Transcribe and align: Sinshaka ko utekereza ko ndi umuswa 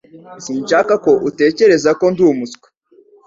Sinshaka 0.43 0.93
ko 1.05 1.11
utekereza 1.29 1.89
ko 1.99 2.05
ndi 2.13 2.21
umuswa 2.31 2.67